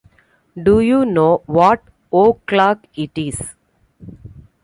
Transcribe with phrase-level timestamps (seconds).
[0.59, 3.53] Do you know what o’clock it is?